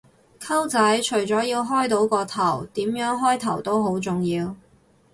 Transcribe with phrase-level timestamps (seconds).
[0.39, 4.55] 溝仔，除咗要開到個頭，點樣開頭都好重要